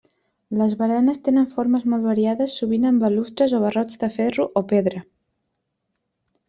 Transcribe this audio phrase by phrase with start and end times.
[0.61, 5.05] Les baranes tenen formes molt variades sovint amb balustres o barrots de ferro o pedra.